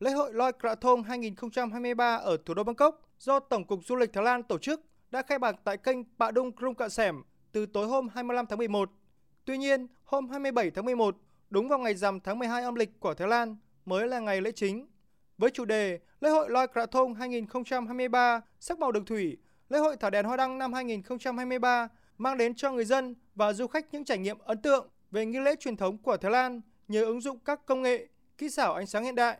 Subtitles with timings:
[0.00, 4.24] Lễ hội Loi Krathong 2023 ở thủ đô Bangkok do Tổng cục Du lịch Thái
[4.24, 4.80] Lan tổ chức
[5.10, 7.22] đã khai mạc tại kênh Pạ Đung Krung Cạ Sẻm
[7.52, 8.90] từ tối hôm 25 tháng 11.
[9.44, 11.16] Tuy nhiên, hôm 27 tháng 11,
[11.50, 14.52] đúng vào ngày rằm tháng 12 âm lịch của Thái Lan, mới là ngày lễ
[14.52, 14.88] chính.
[15.38, 19.36] Với chủ đề Lễ hội Loi Krathong 2023 sắc màu đường thủy,
[19.68, 21.88] lễ hội thả đèn hoa đăng năm 2023
[22.18, 25.38] mang đến cho người dân và du khách những trải nghiệm ấn tượng về nghi
[25.38, 28.06] lễ truyền thống của Thái Lan nhờ ứng dụng các công nghệ,
[28.38, 29.38] kỹ xảo ánh sáng hiện đại.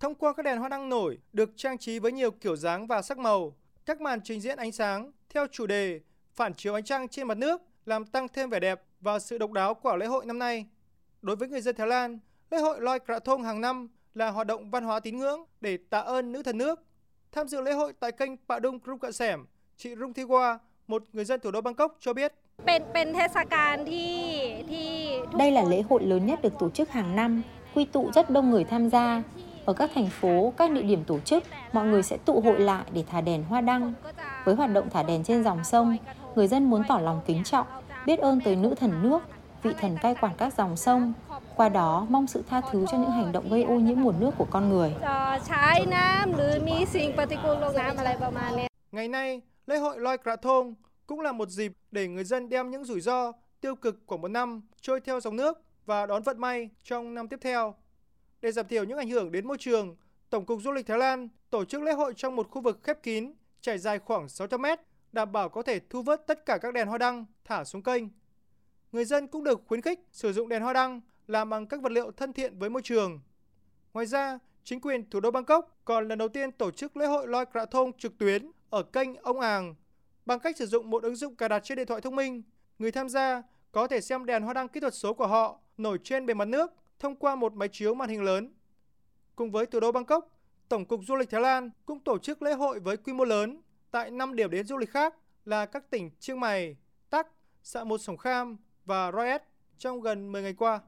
[0.00, 3.02] Thông qua các đèn hoa đăng nổi được trang trí với nhiều kiểu dáng và
[3.02, 3.54] sắc màu,
[3.86, 6.00] các màn trình diễn ánh sáng theo chủ đề
[6.34, 9.52] phản chiếu ánh trăng trên mặt nước làm tăng thêm vẻ đẹp và sự độc
[9.52, 10.66] đáo của lễ hội năm nay.
[11.22, 12.18] Đối với người dân Thái Lan,
[12.50, 15.98] lễ hội Loi Krathong hàng năm là hoạt động văn hóa tín ngưỡng để tạ
[15.98, 16.80] ơn nữ thần nước.
[17.32, 20.58] Tham dự lễ hội tại kênh Pạ Đung Krung Cạ Sẻm, chị Rung Thi Qua,
[20.86, 22.32] một người dân thủ đô Bangkok cho biết.
[25.38, 27.42] Đây là lễ hội lớn nhất được tổ chức hàng năm,
[27.74, 29.22] quy tụ rất đông người tham gia.
[29.64, 32.84] Ở các thành phố, các địa điểm tổ chức, mọi người sẽ tụ hội lại
[32.92, 33.92] để thả đèn hoa đăng.
[34.44, 35.96] Với hoạt động thả đèn trên dòng sông,
[36.34, 37.66] người dân muốn tỏ lòng kính trọng,
[38.06, 39.18] biết ơn tới nữ thần nước,
[39.62, 41.12] vị thần cai quản các dòng sông.
[41.56, 44.30] Qua đó, mong sự tha thứ cho những hành động gây ô nhiễm nguồn nước
[44.38, 44.94] của con người.
[48.92, 50.74] Ngày nay, lễ hội Loi Krathong
[51.06, 54.28] cũng là một dịp để người dân đem những rủi ro, tiêu cực của một
[54.28, 57.74] năm trôi theo dòng nước và đón vận may trong năm tiếp theo.
[58.44, 59.96] Để giảm thiểu những ảnh hưởng đến môi trường,
[60.30, 63.02] Tổng cục Du lịch Thái Lan tổ chức lễ hội trong một khu vực khép
[63.02, 64.80] kín, trải dài khoảng 600 mét,
[65.12, 68.04] đảm bảo có thể thu vớt tất cả các đèn hoa đăng thả xuống kênh.
[68.92, 71.92] Người dân cũng được khuyến khích sử dụng đèn hoa đăng làm bằng các vật
[71.92, 73.20] liệu thân thiện với môi trường.
[73.92, 77.28] Ngoài ra, chính quyền thủ đô Bangkok còn lần đầu tiên tổ chức lễ hội
[77.28, 79.74] Loi Krathong trực tuyến ở kênh Ông Àng.
[80.26, 82.42] Bằng cách sử dụng một ứng dụng cài đặt trên điện thoại thông minh,
[82.78, 83.42] người tham gia
[83.72, 86.48] có thể xem đèn hoa đăng kỹ thuật số của họ nổi trên bề mặt
[86.48, 88.54] nước thông qua một máy chiếu màn hình lớn.
[89.36, 90.30] Cùng với thủ đô Bangkok,
[90.68, 93.62] Tổng cục Du lịch Thái Lan cũng tổ chức lễ hội với quy mô lớn
[93.90, 95.14] tại 5 điểm đến du lịch khác
[95.44, 96.76] là các tỉnh Chiang Mai,
[97.10, 97.28] Tắc,
[97.62, 99.42] Sạ Một Sổng Kham và Royet
[99.78, 100.80] trong gần 10 ngày qua.